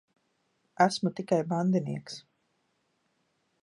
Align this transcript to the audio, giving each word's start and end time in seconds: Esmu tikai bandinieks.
Esmu 0.85 1.09
tikai 1.21 1.41
bandinieks. 1.53 2.15